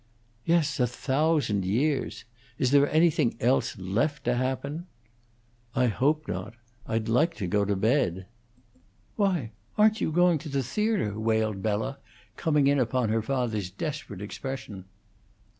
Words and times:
"Yes, 0.45 0.79
a 0.79 0.87
thousand 0.87 1.63
years. 1.63 2.25
Is 2.57 2.71
there 2.71 2.89
anything 2.91 3.37
else 3.39 3.77
left 3.77 4.23
to 4.25 4.33
happen?" 4.35 4.87
"I 5.75 5.89
hope 5.89 6.27
not. 6.27 6.55
I'd 6.87 7.07
like 7.07 7.35
to 7.35 7.45
go 7.45 7.65
to 7.65 7.75
bed." 7.75 8.25
"Why, 9.15 9.51
aren't 9.77 10.01
you 10.01 10.11
going 10.11 10.39
to 10.39 10.49
the 10.49 10.63
theatre?" 10.63 11.19
wailed 11.19 11.61
Bella, 11.61 11.99
coming 12.35 12.65
in 12.65 12.79
upon 12.79 13.09
her 13.09 13.21
father's 13.21 13.69
desperate 13.69 14.23
expression. 14.23 14.85